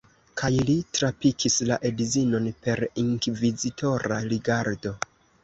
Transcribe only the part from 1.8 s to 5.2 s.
edzinon per inkvizitora rigardo.